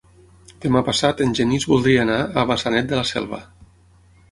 [0.63, 3.43] Demà passat en Genís voldria anar a Maçanet de la Selva.